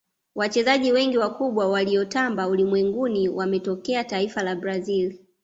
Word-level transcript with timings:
wachezaji 0.35 0.91
wengi 0.91 1.17
wakubwa 1.17 1.69
waliotamba 1.69 2.47
ulimwenguni 2.47 3.29
wametokea 3.29 4.03
taifa 4.03 4.43
la 4.43 4.55
brazil 4.55 5.17